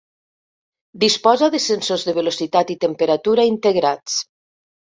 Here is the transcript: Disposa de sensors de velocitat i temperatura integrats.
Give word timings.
Disposa 1.03 1.49
de 1.55 1.59
sensors 1.67 2.05
de 2.09 2.17
velocitat 2.21 2.75
i 2.75 2.79
temperatura 2.87 3.47
integrats. 3.55 4.21